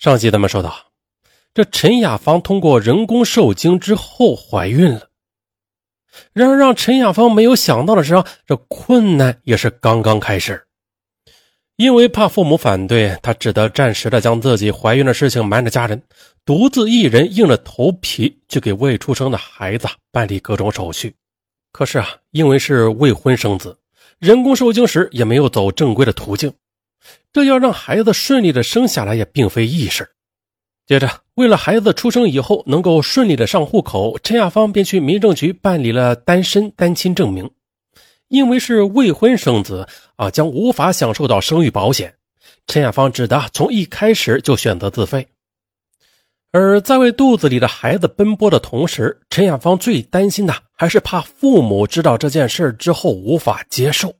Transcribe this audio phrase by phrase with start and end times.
[0.00, 0.74] 上集咱们说到，
[1.52, 5.10] 这陈雅芳通过人工受精之后怀孕了。
[6.32, 8.14] 然而，让陈雅芳没有想到的是，
[8.46, 10.64] 这困难也是刚刚开始。
[11.76, 16.02] 因为怕父母反对，她只得暂时的将自己怀孕的事情瞒着家人，
[16.46, 21.14] 独自一人硬着头皮去给未出生的孩子办理各种手续。
[21.72, 23.76] 可是啊，因为是未婚生子，
[24.18, 26.50] 人工受精时也没有走正规的途径。
[27.32, 30.10] 这要让孩子顺利的生下来也并非易事。
[30.86, 37.48] 接着，为了孩子出生以后能够顺利的上户口，陈亚芳便去民政局办理了单身单亲证明。
[38.26, 42.14] 因为是未婚生子啊，将无法享受到生育保险，
[42.66, 45.28] 陈亚芳只得从一开始就选择自费。
[46.52, 54.14] 而在为肚子里的孩子奔波的同时，陈亚芳最担心的还是怕父母知道这件事之后无法接受。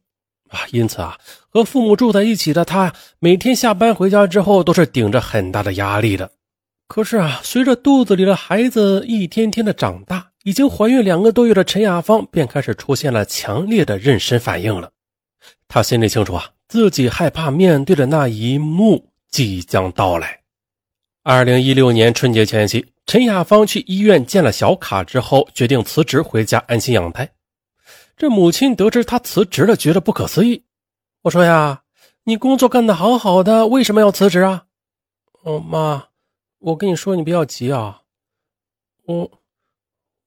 [0.51, 1.17] 啊，因此啊，
[1.49, 6.31] 和父母住在一起的他，每天下班回家之后都是顶着很大的压力的。
[6.89, 14.91] 可是啊，随着肚子里的孩子一天天的长大，已经怀孕两个多月的陈亚芳便开始出现了强烈的妊娠反应了。
[15.69, 20.41] 她心里清楚啊，自己害怕面对的那一幕即将到来。
[21.23, 27.29] 二零一六年春节前夕，陈亚芳去医院见了小卡之后，决定辞职回家安心养胎。
[28.21, 30.63] 这母亲得知他辞职了，觉得不可思议。
[31.23, 31.85] 我说呀，
[32.25, 34.67] 你工作干得好好的，为什么要辞职啊？
[35.43, 36.09] 哦，妈，
[36.59, 38.03] 我跟你说，你不要急啊。
[39.07, 39.31] 我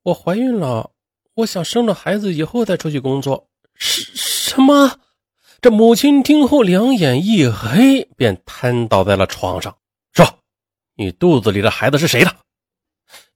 [0.01, 0.89] 我怀孕了，
[1.35, 3.47] 我想生了孩子以后再出去工作。
[3.75, 4.99] 什什么？
[5.61, 9.77] 这母亲听后两眼一黑，便瘫倒在了床上。
[10.13, 10.39] 说
[10.97, 12.35] ：“你肚子里的孩子是谁的？”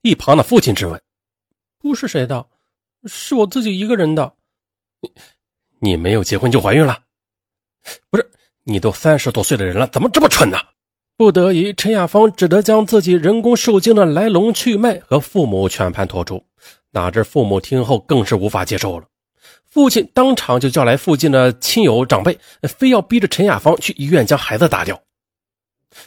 [0.02, 0.99] 一旁的父亲质问
[1.77, 2.47] ：“不是谁的，
[3.05, 4.33] 是我自己一个人的。”
[5.01, 5.11] 你
[5.79, 6.99] 你没有结婚就怀孕了？
[8.09, 8.29] 不是，
[8.63, 10.57] 你都三十多岁的人了，怎么这么蠢呢？
[11.15, 16.43] 不得已，陈亚芳只得将自己人工受精的来龙去脉和父母全盘托出。
[16.91, 19.05] 哪知父母听后更是无法接受了，
[19.69, 25.02] 父亲当场就叫来附近的亲友长辈，非要逼着陈亚芳去医院将孩子打掉。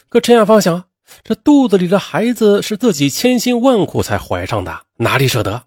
[0.09, 0.85] 可陈亚芳想，
[1.23, 5.63] 这肚子里的孩子是自己千辛万苦才怀上的，哪里舍得？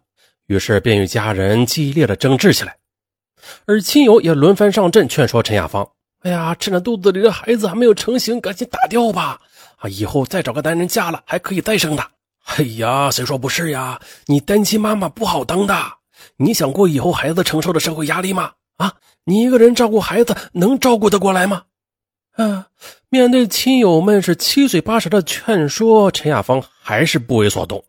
[0.46, 2.76] 于是便与家人激烈的争执起来。
[3.66, 5.88] 而亲友也轮番上阵劝说陈亚芳
[6.22, 9.40] ：“哎呀，趁着肚子里的孩子还没有成型，赶紧打掉吧！
[9.76, 12.04] 啊，以后再找个男人嫁了，还可以再生的。
[12.44, 14.00] 哎呀，谁说不是呀？
[14.26, 15.74] 你单亲妈妈不好当的。
[16.36, 18.52] 你想过以后孩子承受的社会压力吗？
[18.76, 18.94] 啊，
[19.24, 21.64] 你一个人照顾孩子能照顾得过来吗？”
[22.36, 22.66] 啊，
[23.10, 27.84] 面对亲友们是七嘴八舌的劝说，陈亚芳还是不为所动。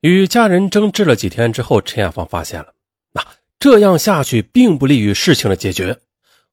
[0.00, 2.74] 与家人争执了几天之后，陈亚芳发现了。
[3.58, 5.98] 这样下去并不利于事情的解决。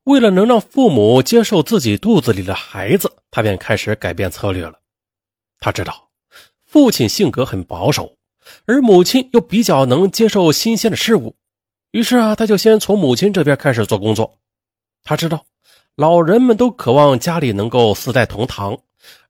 [0.05, 4.73] 为了能让父母接受自己肚子里的孩子，他便开始改变策略了。
[5.59, 6.09] 他知道
[6.65, 8.15] 父亲性格很保守，
[8.65, 11.35] 而母亲又比较能接受新鲜的事物，
[11.91, 14.37] 于是啊，他就先从母亲这边开始做工作。
[15.03, 15.45] 他知道
[15.95, 18.77] 老人们都渴望家里能够四代同堂，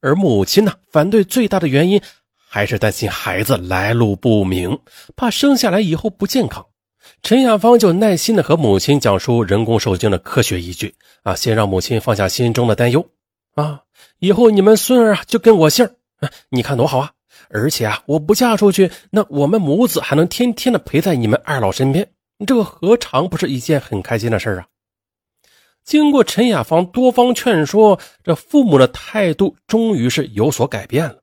[0.01, 2.01] 而母亲呢，反对最大的原因
[2.35, 4.79] 还是担心孩子来路不明，
[5.15, 6.65] 怕生下来以后不健康。
[7.25, 10.93] 陈亚芳就耐心的和母亲讲述人工受精的科学依据
[11.23, 13.03] 啊，先让母亲放下心中的担忧
[13.55, 13.81] 啊，
[14.19, 15.89] 以后你们孙儿啊就跟我姓，
[16.49, 17.13] 你看多好啊！
[17.49, 22.07] 而且啊，我不嫁出去，那我们母子还能天天的陪在你们二老身边，
[22.45, 24.67] 这个何尝不是一件很开心的事啊？
[25.83, 31.15] 经过陈亚芳多方劝说，这父母的态度终于是有所改变了。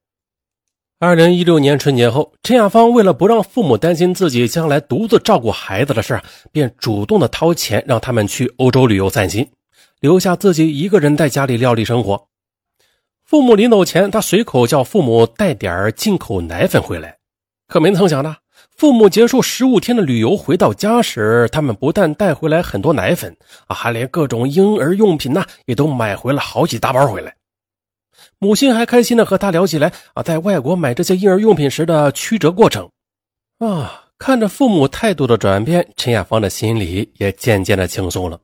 [1.05, 6.21] 二零一六年春节后，陈亚芳为了不让父母担心自己将来独自照顾孩子的事
[6.53, 9.51] 便主动的掏钱让他们去欧洲旅游散心，
[9.99, 12.29] 留下自己一个人在家里料理生活。
[13.25, 17.17] 父母临走前，他随口叫父母带点进口奶粉回来。
[17.67, 18.37] 可没曾想呢，
[18.77, 23.37] 父母结束十五天的旅游回到家时，他们不但带回来很多奶粉
[23.67, 27.35] 啊，还连各种婴儿用品呢也都买回了好几大包回来。
[28.43, 32.91] 母亲还开心的和他聊起来啊，在外国买这些婴儿用品时的曲折过程
[33.59, 38.41] 啊，看着父母态度的转变，陈亚芳的心里也渐渐的轻松了。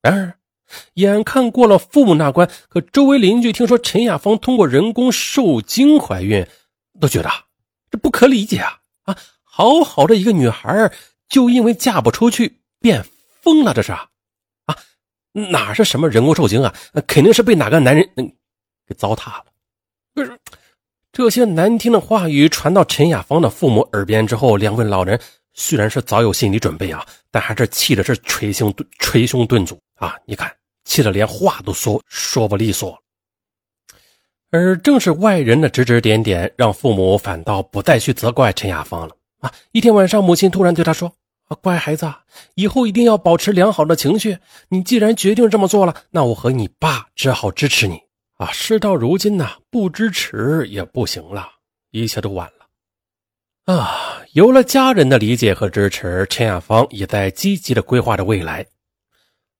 [0.00, 0.38] 然而，
[0.94, 6.46] 眼看过了父母那关，可周围邻居听说陈亚芳通过人工受精怀孕，
[6.98, 7.28] 都觉得
[7.90, 9.18] 这不可理解啊啊！
[9.44, 10.90] 好好的一个女孩，
[11.28, 13.04] 就因为嫁不出去变
[13.42, 14.08] 疯了，这是啊？
[15.34, 16.74] 哪是什么人工受精啊？
[17.06, 18.32] 肯定是被哪个男人嗯。
[18.86, 19.44] 给糟蹋了，
[20.14, 20.38] 不是
[21.12, 25.18] 这些难听的话语传到陈亚芳的父母耳边之后，两位老人
[25.54, 30.14] 虽然是早有心理准备啊，但还是气的是捶胸捶胸顿足啊！
[30.26, 30.54] 你看，
[30.84, 33.02] 气得连话都说说不利索。
[34.50, 39.52] 而正是外人的指指点点，让父母反倒不再去责怪陈亚芳了啊！
[39.72, 41.12] 一天晚上，母亲突然对他说
[41.48, 42.12] ：“啊，乖孩子，
[42.54, 44.38] 以后一定要保持良好的情绪。
[44.68, 48.00] 你既然决定这么做了，那我和你爸只好支持你
[48.36, 48.52] 啊！
[48.52, 51.48] 事到如今呢，不支持也不行了，
[51.90, 54.22] 一切都晚了啊！
[54.32, 58.66] 有了家人的理解和支持，陈亚芳也在积极的规划着未来。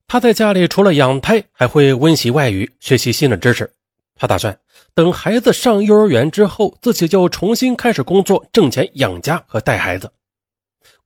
[0.07, 3.73] 他在家里除了养胎，还会温习外语，学习新的知识。
[4.15, 4.59] 他打算
[4.95, 10.13] 等孩子上幼儿园之后，自己就重新开始工作，挣钱养家和带孩子。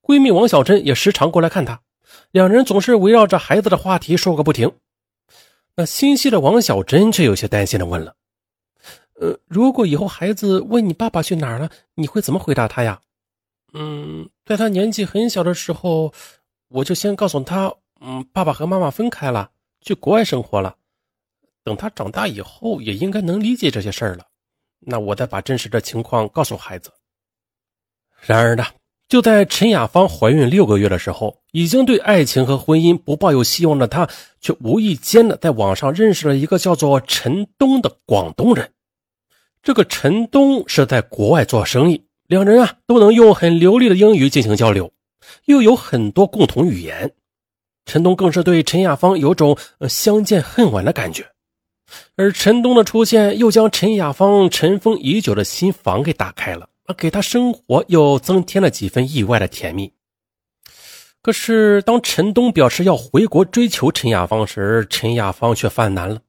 [0.01, 1.81] 闺蜜王小珍也时常过来看他，
[2.31, 4.71] 两人总是围绕着孩子的话题说个不停。
[5.85, 8.15] 心细的王小珍却有些担心的问了
[9.19, 13.01] ：“呃，如果以后孩子问你爸爸去哪儿了，你会怎么回答他呀
[13.73, 16.13] ？”“嗯，在他年纪很小的时候，
[16.67, 19.51] 我就先告诉他，嗯，爸爸和妈妈分开了，
[19.81, 20.75] 去国外生活了。”
[21.63, 24.25] 等他长大以后，也应该能理解这些事儿了。
[24.79, 26.91] 那我再把真实的情况告诉孩子。
[28.19, 28.65] 然而呢，
[29.11, 34.07] 就在陈雅芳怀孕六个月的时候，已经对爱情和婚姻不抱有希望的她，
[34.39, 38.71] 却无意间的在网上认识了一个叫做陈东的广东人。
[39.61, 44.93] 这个陈东是在国外做生意，两人啊都能用很流利的英语进行交流，
[45.43, 47.11] 又有很多共同语言。
[47.85, 49.57] 陈东更是对陈雅芳有种
[49.89, 51.25] 相见恨晚的感觉。
[52.15, 59.93] 而陈东的出现，又将陈雅芳尘封已久的心房给打开了，给他生活又增添了几分意外的甜蜜。
[61.21, 66.19] 可是，当陈东表示要回国追求陈雅芳时，陈雅芳却犯难了。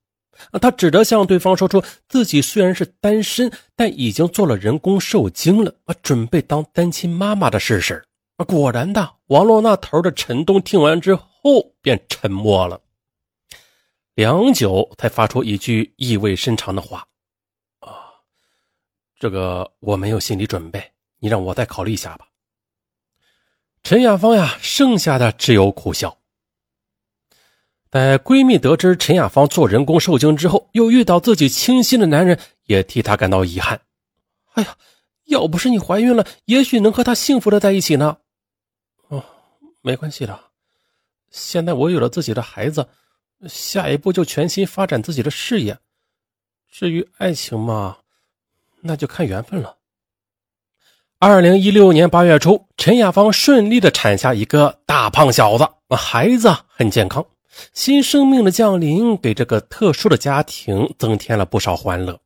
[0.61, 8.05] 他只得向对方说出自己虽然是单身，但已经做了人工受精了，啊准备当单亲妈妈的事实。
[8.37, 12.81] 啊果然的，网络那头的陈东听完之后便沉默了。
[14.15, 17.06] 良久，才发出一句意味深长的话：“，
[19.23, 20.91] 这个我没有心理准备，
[21.21, 22.27] 你让我再考虑一下吧。”
[23.85, 26.19] 陈亚芳呀，剩下的只有苦笑。
[27.89, 33.81] 在闺蜜得知陈亚芳做人工受精之后，又遇到自己倾心的男人，也替她感到遗憾。
[34.55, 34.77] 哎呀，
[35.27, 38.19] 要不是你怀孕了，也许能和他幸福的在一起呢。
[39.07, 39.25] 哦，
[39.83, 40.51] 没关系的，
[41.31, 42.89] 现在我有了自己的孩子。
[43.47, 45.79] 下一步就全心发展自己的事业，
[46.69, 47.99] 至于爱情嘛，
[48.82, 49.76] 那就看缘分了。
[51.19, 57.25] 二零一六年八月初，陈亚芳顺利的产下一个大胖小子，孩子很健康。
[57.73, 62.19] 新生命的降临给这个特殊的家庭增添了不少欢乐，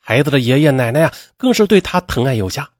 [0.00, 2.70] 孩子的爷爷奶奶呀，更是对他疼爱有加。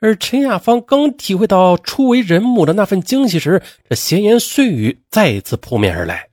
[0.00, 6.28] 而陈亚芳刚体会到初为人母的那份惊喜时，这闲言碎语再一次扑面而来。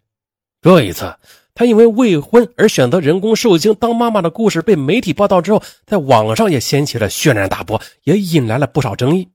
[0.61, 1.15] 这一次，
[1.59, 9.27] 她因为未婚而选择人工受精当妈妈的故事被媒体报道之后，在网上也掀起了轩然大波，也引来了不少争议。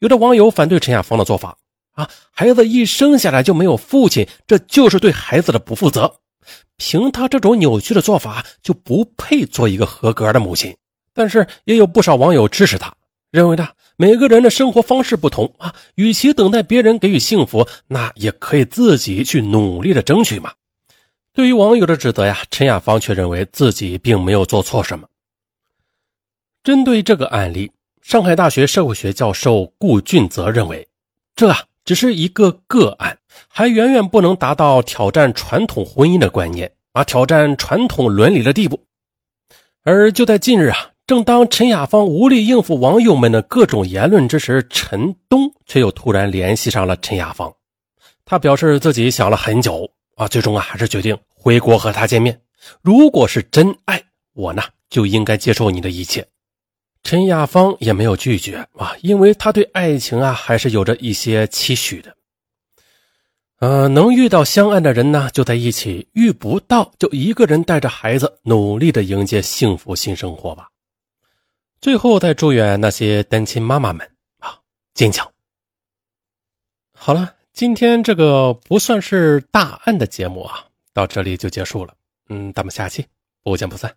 [0.00, 1.56] 有的网友反对陈亚芳的做法，
[1.92, 6.16] 啊，孩子一生下来就没有父亲，这就是对孩子的不负责。
[6.76, 10.76] 凭她这种扭曲的做法，就不配做一个合格的母亲。
[11.14, 12.92] 但是也有不少网友支持她，
[13.30, 13.66] 认为呢，
[13.96, 20.52] 每个人的生活方式不同啊，与其等待别人给予幸福，那也可以自己去努力的争取嘛。
[21.32, 25.08] 对于网友的指责呀，陈亚芳却认为自己并没有做错什么。
[26.62, 27.70] 针对这个案例，
[28.02, 30.88] 上海大学社会学教授顾俊泽认为，
[31.34, 33.18] 这啊只是一个个案，
[33.48, 38.84] 还远远不能达到挑战传统婚姻的观念啊，挑战传统伦理的地步。
[39.82, 40.90] 而就在近日啊。
[41.06, 47.52] 正当陈雅芳无力应付网友们的各种言论之时，陈东却又突然联系上了陈雅芳。
[48.24, 52.40] 他表示自己想了很久啊，最终啊还是决定回国和他见面。
[52.82, 54.02] 如果是真爱，
[54.32, 56.26] 我呢就应该接受你的一切。
[57.02, 62.14] 陈雅芳也没有拒绝啊，因为他对爱情啊还是有着一些期许的。
[63.60, 70.68] 呃，能遇到相爱的人呢就在一起，遇不到就一个人带着孩子努力的迎接幸福新生活吧。
[71.80, 74.06] 最后，再祝愿那些单亲妈妈们
[74.38, 74.58] 啊
[74.92, 75.30] 坚强。
[76.92, 81.94] 好了，今天这个不算是大案的节目啊，到这里就结束了。
[82.28, 83.04] 嗯，咱们下期
[83.42, 83.92] 不见不散。